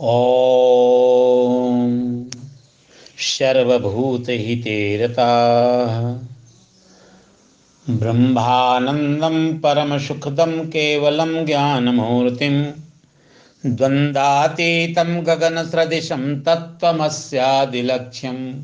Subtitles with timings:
[0.00, 2.24] ॐ
[3.18, 6.18] सर्वभूतहिते रताः
[7.94, 12.72] ब्रह्मानन्दं परमसुखदं केवलं ज्ञानमूर्तिं।
[13.66, 18.54] द्वन्द्वातीतं गगनसदृशं तत्त्वमस्यादिलक्ष्यम्।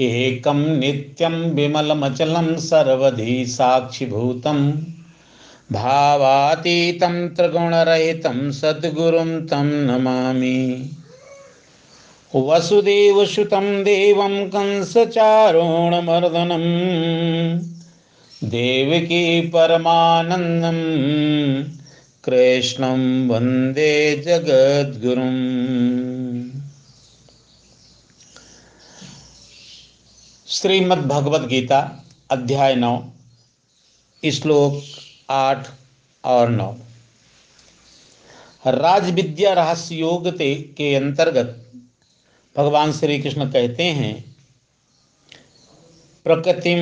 [0.00, 4.91] एकं नित्यं विमलमचलं सर्वधी साक्षिभूतं
[5.72, 10.90] भावातीतं त्रिगुणरहितं सद्गुरुं तं नमामि।
[12.34, 16.64] वसुदेवसुतं देवं कंसचारोणमर्दनं,
[18.48, 20.78] देवकी परमानन्दं,
[22.24, 26.50] कृष्णं वंदे जगद्गुरुम्।
[30.48, 33.04] श्रीमद् भगवद गीता अध्याय नौ,
[34.32, 34.82] श्लोक
[35.32, 35.68] आठ
[36.24, 36.76] और नौ।
[38.66, 41.72] राज विद्या रहस्य योग के अंतर्गत
[42.56, 44.34] भगवान श्री कृष्ण कहते हैं
[46.24, 46.78] प्रकृतिम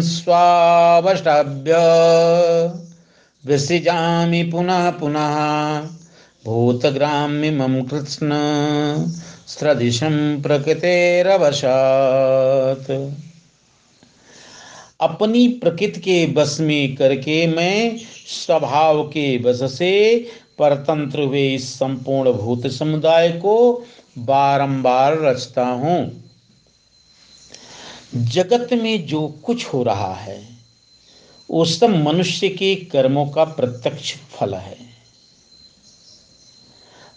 [0.00, 1.74] स्वावष्टाभ्य,
[3.44, 5.88] विसृजामि पुनः पुनः,
[6.44, 8.30] भूतग्राम्य मम कृष्ण
[9.46, 12.86] सदृशम प्रकृतेरवशात।
[15.04, 20.26] अपनी प्रकृति के बस में करके मैं स्वभाव के बस से
[20.58, 23.84] परतंत्र हुए इस संपूर्ण भूत समुदाय को
[24.18, 26.24] बारंबार रचता हूँ।
[28.16, 30.48] जगत में जो कुछ हो रहा है,
[31.50, 34.76] वो सब मनुष्य के कर्मों का प्रत्यक्ष फल है।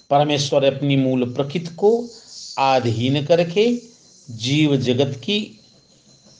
[0.09, 2.09] परमेश्वर अपनी मूल प्रकृति को
[2.59, 3.81] आधीन करके
[4.29, 5.59] जीव जगत की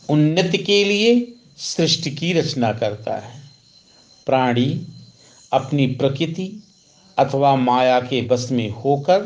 [0.09, 3.41] उन्नति के लिए सृष्टि की रचना करता है।
[4.25, 4.87] प्राणी
[5.53, 6.63] अपनी प्रकृति
[7.17, 9.19] अथवा माया के बस में होकर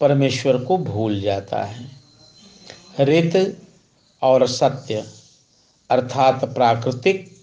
[0.00, 1.90] परमेश्वर को भूल जाता है।
[3.00, 3.62] रित
[4.22, 5.06] और सत्य
[5.90, 7.36] अर्थात प्राकृतिक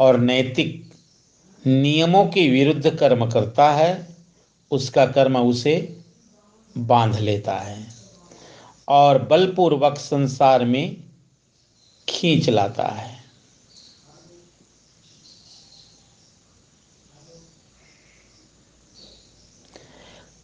[0.00, 0.90] और नैतिक
[1.66, 4.16] नियमों के विरुद्ध कर्म करता है,
[4.70, 6.00] उसका कर्म उसे
[6.78, 7.86] बाँध लेता है
[8.88, 10.96] और बलपूर्वक संसार में
[12.08, 13.15] खींच लाता है।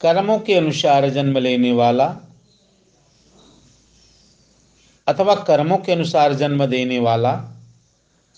[0.03, 2.07] कर्मों के अनुसार जन्म लेने वाला
[5.07, 7.33] अथवा कर्मों के अनुसार जन्म देने वाला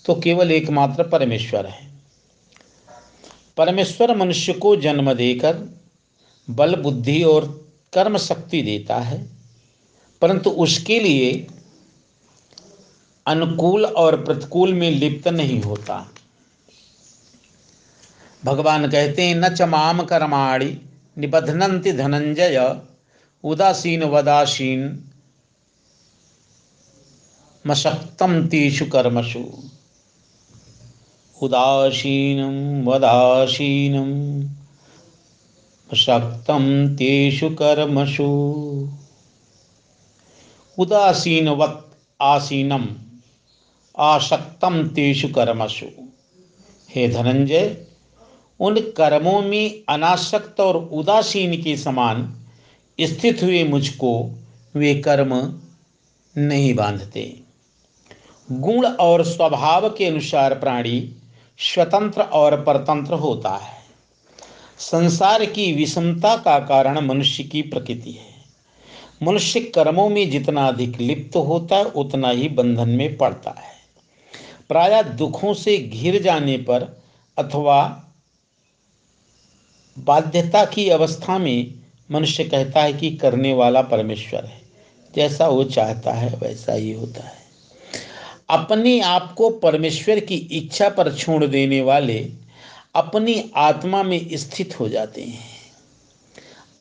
[0.05, 1.83] तो केवल एकमात्र परमेश्वर है।
[3.57, 5.57] परमेश्वर मनुष्य को जन्म देकर
[6.47, 7.45] बल, बुद्धि और
[7.93, 9.17] कर्म शक्ति देता है,
[10.21, 11.47] परंतु उसके लिए
[13.25, 16.05] अनुकूल और प्रतिकूल में लिप्त नहीं होता।
[18.43, 20.77] भगवान कहते हैं, न चमाम कर्माणि
[21.17, 22.81] निबधनंति धनंजय,
[23.43, 24.81] उदासीन वदासीन
[27.65, 29.43] मशक्तम तेषु कर्मसु
[31.41, 34.11] उदासीनं वदासीनं
[35.89, 36.65] शक्तं
[36.95, 38.27] तेषु कर्मसु
[40.77, 41.83] उदासीनवत्
[42.21, 42.85] आसीनम
[43.97, 45.85] आसक्तम तेषु कर्मसु
[46.89, 47.65] हे धनंजय
[48.59, 52.45] उन कर्मों में अनासक्त और उदासीन के समान
[53.01, 54.29] स्थित हुए मुझको
[54.75, 55.59] वे कर्म
[56.37, 57.39] नहीं बांधते।
[58.51, 61.15] गुण और स्वभाव के अनुसार प्राणी
[61.59, 63.75] स्वतंत्र और परतंत्र होता है।
[64.77, 68.35] संसार की विषमता का कारण मनुष्य की प्रकृति है।
[69.23, 73.75] मनुष्य कर्मों में जितना अधिक लिप्त होता है, उतना ही बंधन में पड़ता है।
[74.69, 77.01] प्राय दुखों से घिर जाने पर
[77.37, 78.01] अथवा
[79.99, 81.73] बाध्यता की अवस्था में
[82.11, 84.61] मनुष्य कहता है कि करने वाला परमेश्वर है।
[85.15, 87.45] जैसा वो चाहता है, वैसा ही होता है।
[88.49, 92.29] अपने आप को परमेश्वर की इच्छा पर छोड़ देने वाले
[92.95, 95.47] अपनी आत्मा में स्थित हो जाते हैं।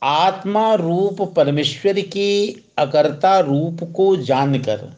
[0.02, 4.96] आत्मा रूप परमेश्वर के अकर्ता रूप को जानकर,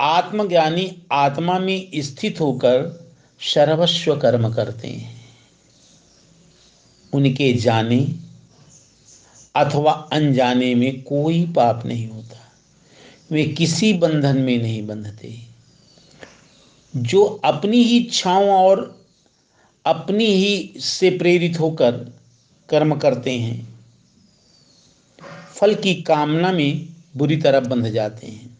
[0.00, 3.08] आत्मज्ञानी आत्मा में स्थित होकर
[3.40, 5.17] सर्वस्व कर्म करते हैं।
[7.12, 8.14] उनके जाने
[9.56, 12.52] अथवा अनजाने में कोई पाप नहीं होता।
[13.30, 15.38] वे किसी बंधन में नहीं बंधते।
[16.96, 19.04] जो अपनी ही इच्छाओं और
[19.86, 21.92] अपनी ही से प्रेरित होकर
[22.68, 23.80] कर्म करते हैं,
[25.54, 28.58] फल की कामना में बुरी तरह बंध जाते हैं।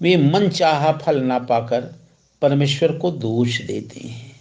[0.00, 1.94] वे मन चाहा फल ना पाकर
[2.42, 4.40] परमेश्वर को दोष देते हैं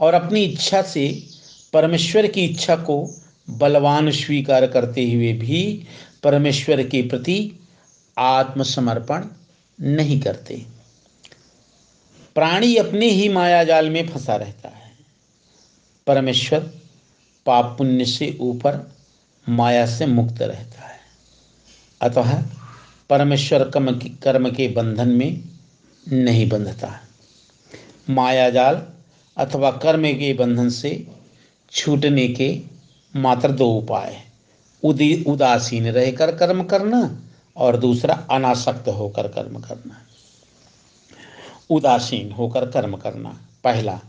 [0.00, 1.28] और अपनी इच्छा से
[1.76, 3.10] परमेश्वर की इच्छा को
[3.50, 5.84] बलवान स्वीकार करते हुए भी
[6.22, 7.52] परमेश्वर के प्रति
[8.18, 9.24] आत्मसमर्पण
[9.80, 10.66] नहीं करते।
[12.34, 14.92] प्राणी अपने ही माया जाल में फंसा रहता है।
[16.06, 16.60] परमेश्वर
[17.46, 18.92] पाप पुण्य से ऊपर
[19.48, 21.00] माया से मुक्त रहता है।
[22.00, 22.42] अतः
[23.10, 25.40] परमेश्वर कर्म की कर्म के बंधन में
[26.12, 27.00] नहीं बंधता।
[28.10, 28.86] माया जाल
[29.36, 31.06] अथवा कर्म के बंधन से
[31.72, 32.60] छूटने के
[33.16, 34.22] मात्र दो उपाय
[34.82, 37.20] उदी उदासीन रहकर कर्म करना
[37.56, 40.02] और दूसरा, अनासक्त होकर कर्म करना।
[41.70, 44.00] उदासीन होकर कर्म करना। पहला,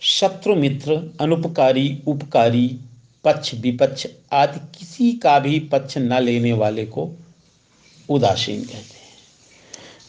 [0.00, 2.78] शत्रु, मित्र, अनुपकारी, उपकारी,
[3.24, 7.10] पक्ष, विपक्ष आदि किसी का भी पक्ष न लेने वाले को
[8.08, 9.04] उदासीन कहते हैं।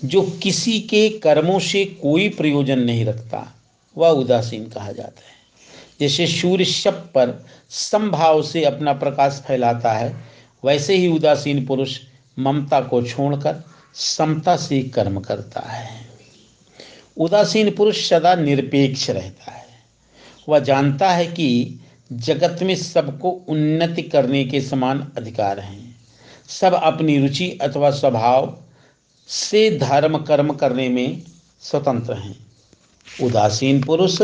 [0.05, 3.55] जो किसी के कर्मों से कोई प्रयोजन नहीं रखता,
[3.97, 5.34] वह उदासीन कहा जाता है।
[5.99, 10.15] जैसे सूर्य शब पर संभाव से अपना प्रकाश फैलाता है,
[10.65, 11.99] वैसे ही उदासीन पुरुष
[12.39, 13.63] ममता को छोड़कर
[13.93, 16.07] समता से कर्म करता है।
[17.17, 19.65] उदासीन पुरुष सदा निरपेक्ष रहता है।
[20.49, 21.79] वह जानता है कि
[22.13, 25.95] जगत में सबको उन्नति करने के समान अधिकार हैं।
[26.47, 28.63] सब अपनी रुचि अथवा स्वभाव
[29.27, 31.21] से धर्म कर्म करने में
[31.61, 32.45] स्वतंत्र हैं।
[33.23, 34.21] उदासीन पुरुष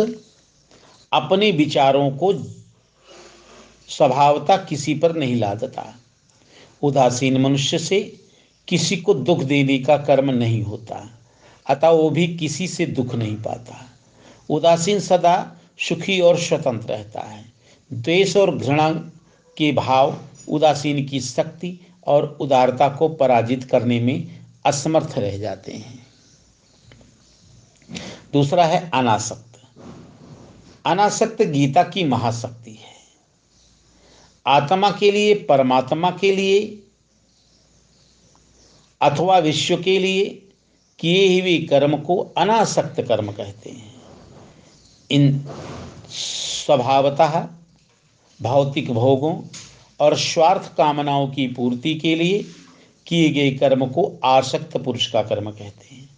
[1.12, 2.34] अपने विचारों को
[3.90, 5.96] स्वभावता किसी पर नहीं लादता।
[6.82, 8.00] उदासीन मनुष्य से
[8.68, 11.10] किसी को दुख देने का कर्म नहीं होता,
[11.66, 13.86] अतः वो भी किसी से दुख नहीं पाता।
[14.50, 15.36] उदासीन सदा
[15.80, 17.46] सुखी और स्वतंत्र रहता है।
[17.94, 18.90] द्वेष और घृणा
[19.58, 20.18] के भाव
[20.50, 26.08] उदासीन की शक्ति और उदारता को पराजित करने में असमर्थ रह जाते हैं।
[28.34, 29.51] दूसरा है अनासक्त।
[30.86, 32.92] अनासक्त गीता की महाशक्ति है।
[34.48, 36.84] आत्मा के लिए, परमात्मा के लिए,
[39.02, 40.26] अथवा विश्व के लिए
[41.00, 43.94] किए हुए कर्म को अनासक्त कर्म कहते हैं।
[45.12, 45.46] इन
[46.10, 47.48] स्वभावतः,
[48.42, 49.42] भौतिक भोगों
[50.00, 52.46] और स्वार्थ कामनाओं की पूर्ति के लिए
[53.08, 56.10] किए गए कर्म को आसक्त पुरुष का कर्म कहते हैं।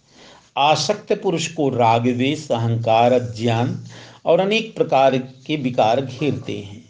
[0.56, 3.84] आसक्त पुरुष को राग, द्वेष, अहंकार, ज्ञान
[4.24, 6.84] और अनेक प्रकार के विकार घेरते हैं।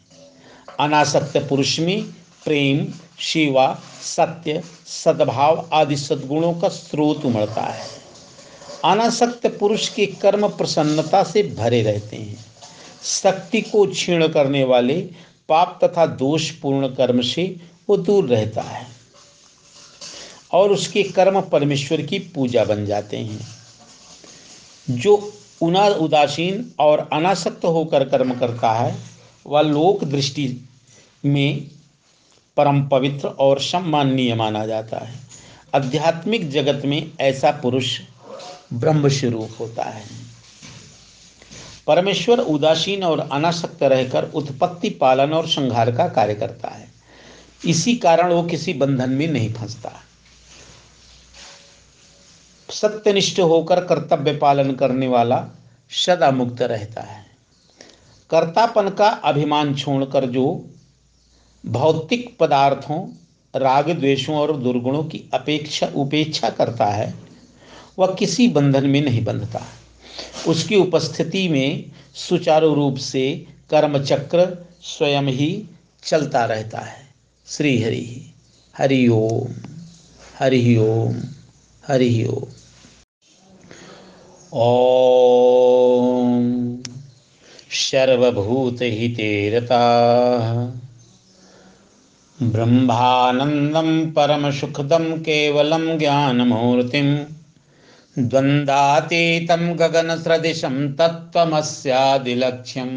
[0.81, 2.03] अनासक्त पुरुष में
[2.45, 2.87] प्रेम,
[3.21, 7.87] सेवा, सत्य, सद्भाव आदि सद्गुणों का स्रोत उमड़ता है।
[8.85, 12.45] अनासक्त पुरुष के कर्म प्रसन्नता से भरे रहते हैं।
[13.05, 15.09] शक्ति को क्षीण करने वाले
[15.49, 17.57] पाप तथा दोषपूर्ण कर्म से
[17.89, 18.87] वो दूर रहता है
[20.53, 23.47] और उसके कर्म परमेश्वर की पूजा बन जाते हैं।
[24.91, 28.99] जो उना उदासीन और अनासक्त होकर कर्म करता है,
[29.47, 30.69] वह लोक दृष्टि
[31.25, 31.69] में
[32.57, 35.15] परम पवित्र और सम्माननीय माना जाता है।
[35.75, 38.01] आध्यात्मिक जगत में ऐसा पुरुष
[38.73, 40.05] ब्रह्म स्वरूप होता है।
[41.87, 46.89] परमेश्वर उदासीन और अनासक्त रहकर उत्पत्ति, पालन और संहार का कार्य करता है।
[47.67, 49.93] इसी कारण वो किसी बंधन में नहीं फंसता।
[52.75, 55.49] सत्यनिष्ठ होकर कर्तव्य पालन करने वाला
[55.91, 57.27] सदा मुक्त रहता है।
[58.31, 60.71] कर्तापन का अभिमान छोड़कर जो
[61.67, 63.13] भौतिक पदार्थों,
[63.57, 67.15] राग द्वेषों और दुर्गुणों की अपेक्षा, उपेक्षा करता है,
[67.99, 69.63] वह किसी बंधन में नहीं बंधता।
[70.49, 75.65] उसकी उपस्थिति में सुचारू रूप से कर्मचक्र स्वयं ही
[76.03, 77.09] चलता रहता है।
[77.47, 78.35] श्री हरि
[78.79, 79.55] हरि ओम
[80.39, 81.15] हरि ओम
[81.89, 82.64] हरि ओम।
[84.57, 86.35] ॐ
[87.71, 90.51] सर्वभूतहिते रताः
[92.53, 97.09] ब्रह्मानन्दं परमसुखदं केवलं ज्ञानमूर्तिं
[98.19, 102.95] द्वन्द्वातीतं गगनसदृशं तत्त्वमस्यादिलक्ष्यम्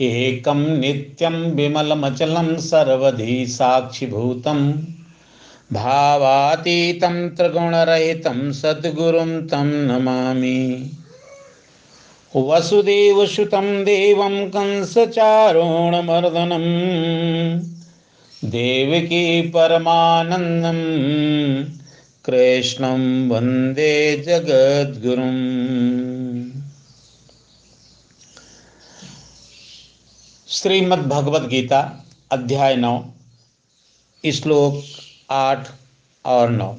[0.00, 4.64] एकं नित्यं विमलमचलं सर्वधी साक्षिभूतम्
[5.72, 10.90] भावातीतं त्रिगुणरहितं सद्गुरुं तं नमामि।
[12.36, 16.64] वसुदेवसुतं देवं कंसचारोणमर्दनं,
[18.44, 20.78] देवकी परमानन्दं,
[22.24, 26.50] कृष्णं वंदे जगद्गुरुम्।
[30.48, 33.04] श्रीमद्भगवद्गीता अध्याय नौ,
[34.32, 34.84] श्लोक
[35.32, 35.68] आठ
[36.24, 36.72] और नौ।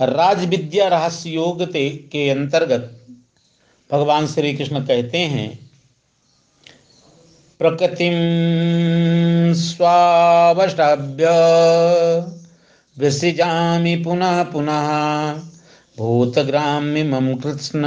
[0.00, 2.92] राज विद्या रहस्य योग के अंतर्गत
[3.90, 5.48] भगवान श्री कृष्ण कहते हैं,
[7.60, 8.16] प्रकृतिं
[9.54, 11.26] स्वावष्टाभ्य
[12.96, 14.88] विसृजामि पुनः पुनः,
[15.98, 17.84] भूतग्राम्य मम कृत्स्न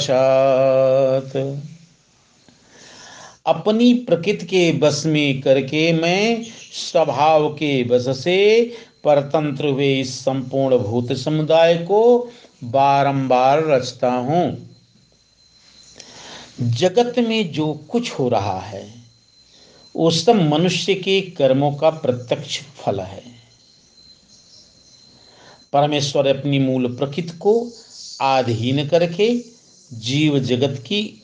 [3.49, 6.43] अपनी प्रकृति के बस में करके मैं
[6.91, 8.71] स्वभाव के बस से
[9.03, 12.31] परतंत्र हुए इस संपूर्ण भूत समुदाय को
[12.63, 14.69] बारंबार रचता हूँ।
[16.61, 18.93] जगत में जो कुछ हो रहा है,
[19.95, 23.23] वो सब मनुष्य के कर्मों का प्रत्यक्ष फल है।
[25.73, 27.71] परमेश्वर अपनी मूल प्रकृति को
[28.21, 29.43] आधीन करके
[29.93, 31.23] जीव जगत की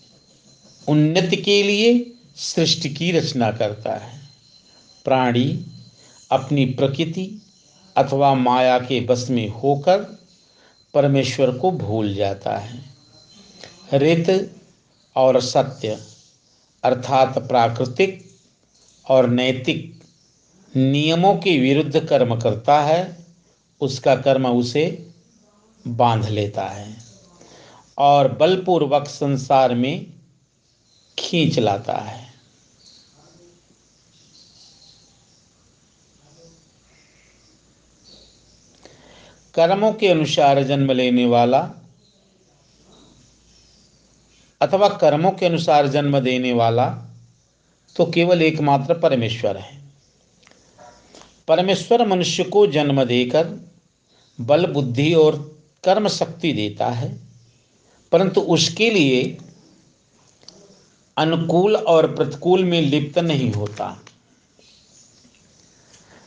[0.88, 4.19] उन्नति के लिए सृष्टि की रचना करता है।
[5.05, 5.65] प्राणी
[6.31, 7.41] अपनी प्रकृति
[7.97, 10.19] अथवा माया के बस में होकर
[10.93, 12.85] परमेश्वर को भूल जाता है।
[13.93, 14.55] रित
[15.15, 15.99] और सत्य
[16.83, 18.25] अर्थात प्राकृतिक
[19.09, 20.03] और नैतिक
[20.77, 23.25] नियमों के विरुद्ध कर्म करता है,
[23.81, 25.09] उसका कर्म उसे
[25.87, 26.97] बाँध लेता है
[27.97, 30.14] और बलपूर्वक संसार में
[31.17, 32.24] खींच लाता है।
[39.55, 41.60] कर्मों के अनुसार जन्म लेने वाला
[44.62, 46.88] अथवा कर्मों के अनुसार जन्म देने वाला
[47.95, 49.74] तो केवल एकमात्र परमेश्वर है।
[51.48, 53.48] परमेश्वर मनुष्य को जन्म देकर
[54.39, 55.38] बल, बुद्धि और
[55.84, 57.10] कर्म शक्ति देता है,
[58.12, 59.38] परंतु उसके लिए
[61.17, 64.01] अनुकूल और प्रतिकूल में लिप्त नहीं होता।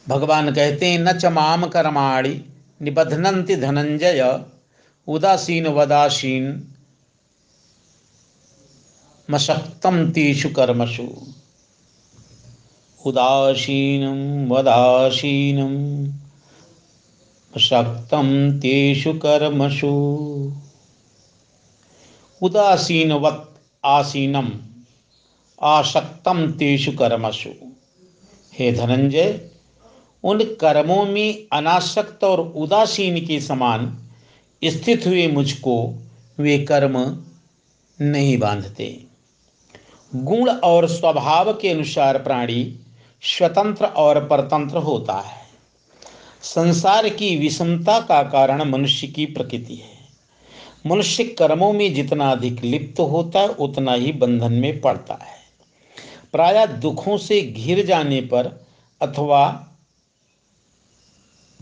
[0.09, 2.45] भगवान कहते हैं, न चमाम कर्माणि
[2.83, 4.45] निबधनंति धनंजय,
[5.09, 6.75] उदासीन वदासीन
[9.31, 11.27] मशक्तम तेषु कर्मसु
[13.07, 16.07] उदासीनं वदासीनं
[17.61, 19.89] शक्तम तेषु कर्मसु
[22.43, 24.68] उदासीनवत् आसीनम।
[25.63, 27.49] आसक्तम तेषु कर्मसु।
[28.59, 29.51] हे धनंजय,
[30.25, 34.09] उन कर्मों में अनासक्त और उदासीन के समान
[34.65, 35.95] स्थित हुए मुझको
[36.39, 37.25] वे कर्म
[38.01, 39.05] नहीं बांधते।
[40.17, 42.79] गुण और स्वभाव के अनुसार प्राणी
[43.23, 45.43] स्वतंत्र और परतंत्र होता है।
[46.43, 49.99] संसार की विषमता का कारण मनुष्य की प्रकृति है।
[50.87, 55.48] मनुष्य कर्मों में जितना अधिक लिप्त होता है, उतना ही बंधन में पड़ता है।
[56.33, 58.67] प्राय दुखों से घिर जाने पर
[59.03, 59.69] अथवा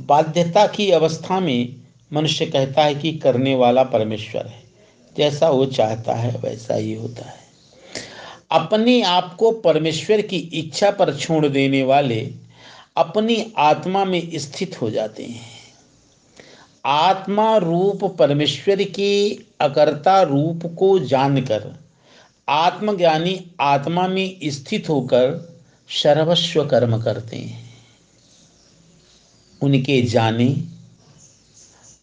[0.00, 1.76] बाध्यता की अवस्था में
[2.12, 4.62] मनुष्य कहता है कि करने वाला परमेश्वर है।
[5.16, 7.46] जैसा वो चाहता है, वैसा ही होता है।
[8.50, 12.30] अपने आप को परमेश्वर की इच्छा पर छोड़ देने वाले
[12.96, 15.56] अपनी आत्मा में स्थित हो जाते हैं।
[16.86, 21.85] आत्मा रूप परमेश्वर के, अकर्ता रूप को जानकर
[22.48, 25.56] आत्मज्ञानी आत्मा में स्थित होकर
[25.88, 27.70] सर्वस्व कर्म करते हैं।
[29.62, 30.64] उनके जाने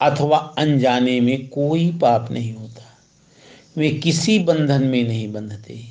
[0.02, 2.98] अथवा अनजाने में कोई पाप नहीं होता।
[3.78, 5.86] वे किसी बंधन में नहीं बंधते।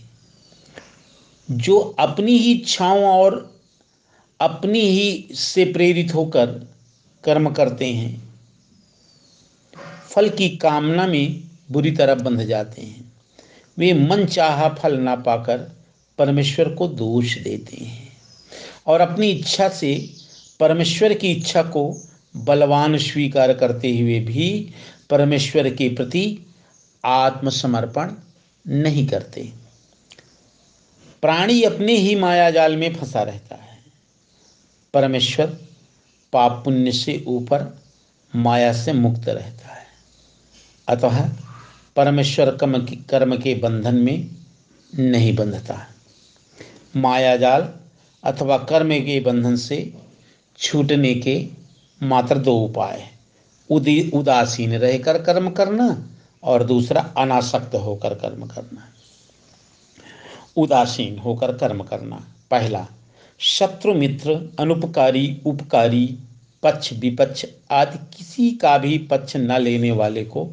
[1.50, 3.60] जो अपनी ही इच्छाओं और
[4.40, 6.46] अपनी ही से प्रेरित होकर
[7.24, 8.34] कर्म करते हैं,
[10.10, 13.01] फल की कामना में बुरी तरह बंध जाते हैं।
[13.78, 15.58] वे मन चाह फल ना पाकर
[16.18, 18.12] परमेश्वर को दोष देते हैं
[18.86, 20.10] और अपनी इच्छा से
[20.60, 21.96] परमेश्वर की इच्छा को
[22.36, 24.70] बलवान स्वीकार करते हुए भी
[25.10, 26.38] परमेश्वर के प्रति
[27.04, 28.12] आत्मसमर्पण
[28.66, 29.52] नहीं करते।
[31.22, 33.78] प्राणी अपने ही माया जाल में फंसा रहता है।
[34.94, 35.46] परमेश्वर
[36.32, 37.78] पाप पुण्य से ऊपर
[38.36, 39.86] माया से मुक्त रहता है।
[40.88, 41.30] अतः
[41.96, 44.28] परमेश्वर कर्म की कर्म के बंधन में
[44.98, 45.86] नहीं बंधता।
[46.96, 47.68] माया जाल
[48.24, 49.92] अथवा कर्म के बंधन से
[50.58, 51.48] छूटने के
[52.02, 53.08] मात्र दो उपाय
[53.70, 56.08] उदी उदासीन रहकर कर्म करना
[56.42, 58.88] और दूसरा अनासक्त होकर कर्म करना।
[60.56, 62.86] उदासीन होकर कर्म करना। पहला,
[63.38, 66.18] शत्रु मित्र, अनुपकारी, उपकारी,
[66.62, 70.50] पक्ष विपक्ष आदि किसी का भी पक्ष न लेने वाले को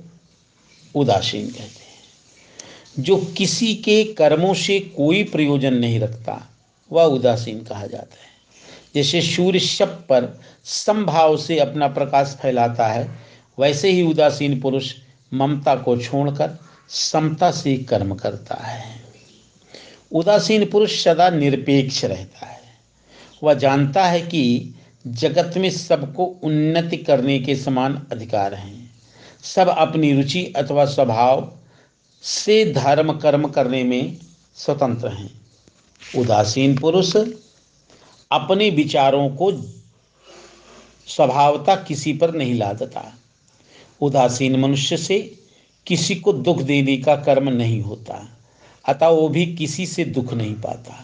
[0.96, 1.90] उदासीन कहते हैं।
[3.00, 6.50] जो किसी के कर्मों से कोई प्रयोजन नहीं रखता,
[6.92, 8.30] वह उदासीन कहा जाता है।
[8.96, 13.20] जैसे सूर्य शब पर संभाव से अपना प्रकाश फैलाता है,
[13.60, 14.94] वैसे ही उदासीन पुरुष
[15.34, 19.04] ममता को छोड़कर समता से कर्म करता है।
[20.12, 22.60] उदासीन पुरुष सदा निरपेक्ष रहता है।
[23.44, 24.74] वह जानता है कि
[25.08, 28.79] जगत में सबको उन्नति करने के समान अधिकार हैं।
[29.44, 31.52] सब अपनी रुचि अथवा स्वभाव
[32.24, 34.18] से धर्म कर्म करने में
[34.56, 35.32] स्वतंत्र हैं।
[36.18, 37.16] उदासीन पुरुष
[38.32, 39.52] अपने विचारों को
[41.08, 43.04] स्वभावता किसी पर नहीं लादता।
[44.02, 45.20] उदासीन मनुष्य से
[45.88, 48.28] किसी को दुख देने का कर्म नहीं होता,
[48.86, 51.04] अतः वो भी किसी से दुख नहीं पाता।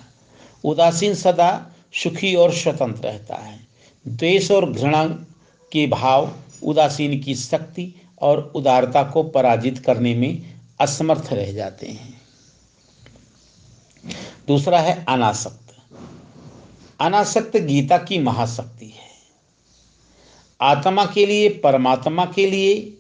[0.64, 1.50] उदासीन सदा
[1.94, 3.60] सुखी और स्वतंत्र रहता है।
[4.06, 5.06] द्वेष और घृणा
[5.72, 6.32] के भाव
[6.64, 7.94] उदासीन की शक्ति
[8.26, 12.22] और उदारता को पराजित करने में असमर्थ रह जाते हैं।
[14.48, 15.76] दूसरा है अनासक्त।
[17.00, 19.10] अनासक्त गीता की महाशक्ति है।
[20.62, 22.98] आत्मा के लिए, परमात्मा के लिए,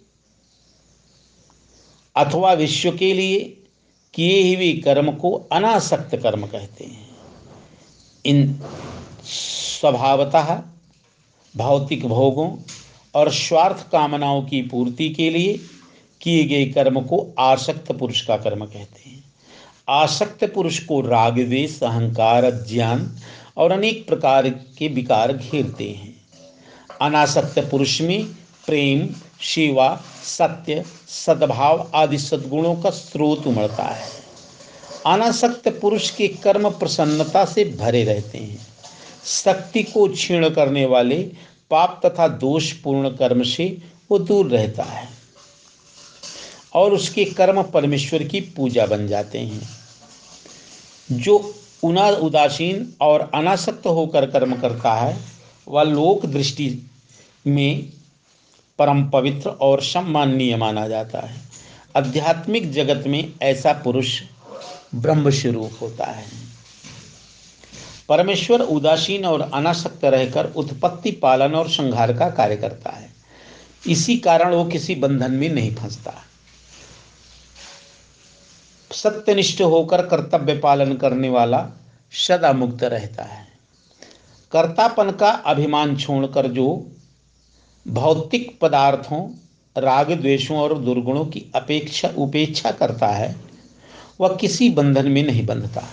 [2.15, 3.39] अथवा विश्व के लिए
[4.13, 7.09] किए हुए कर्म को अनासक्त कर्म कहते हैं।
[8.25, 8.61] इन
[9.23, 10.63] स्वभावतः,
[11.57, 12.57] भौतिक भोगों
[13.15, 15.59] और स्वार्थ कामनाओं की पूर्ति के लिए
[16.21, 19.23] किए गए कर्म को आसक्त पुरुष का कर्म कहते हैं।
[19.89, 23.17] आसक्त पुरुष को राग, द्वेष, अहंकार ज्ञान
[23.57, 26.15] और अनेक प्रकार के विकार घेरते हैं।
[27.01, 28.25] अनासक्त पुरुष में
[28.65, 29.09] प्रेम,
[29.41, 34.09] सेवा, सत्य, सद्भाव आदि सद्गुणों का स्रोत उमड़ता है।
[35.05, 38.67] अनासक्त पुरुष के कर्म प्रसन्नता से भरे रहते हैं।
[39.25, 41.31] शक्ति को क्षीण करने वाले
[41.71, 43.77] पाप तथा दोषपूर्ण कर्म से
[44.11, 45.09] वो दूर रहता है
[46.73, 49.69] और उसके कर्म परमेश्वर की पूजा बन जाते हैं।
[51.11, 55.17] जो उना उदासीन और अनासक्त होकर कर्म करता है,
[55.67, 56.91] वह लोक दृष्टि
[57.47, 57.89] में
[58.79, 61.41] परम पवित्र और सम्माननीय माना जाता है।
[61.97, 64.21] आध्यात्मिक जगत में ऐसा पुरुष
[64.95, 66.44] ब्रह्म स्वरूप होता है।
[68.09, 73.09] परमेश्वर उदासीन और अनासक्त रहकर उत्पत्ति पालन और संहार का कार्य करता है।
[73.87, 76.13] इसी कारण वो किसी बंधन में नहीं फंसता।
[78.91, 81.69] सत्यनिष्ठ होकर कर्तव्य पालन करने वाला
[82.11, 83.47] सदा मुक्त रहता है।
[84.51, 86.91] कर्तापन का अभिमान छोड़कर जो
[87.87, 89.31] भौतिक पदार्थों,
[89.77, 93.35] राग द्वेषों और दुर्गुणों की अपेक्षा, उपेक्षा करता है,
[94.19, 95.83] वह किसी बंधन में नहीं बंधता।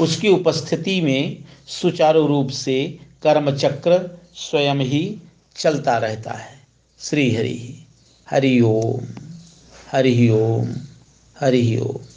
[0.00, 5.16] उसकी उपस्थिति में सुचारू रूप से कर्मचक्र स्वयं ही
[5.56, 6.60] चलता रहता है।
[7.00, 7.86] श्री हरि
[8.30, 9.06] हरि ओम
[9.92, 10.74] हरि ओम
[11.40, 12.15] हरि ओम।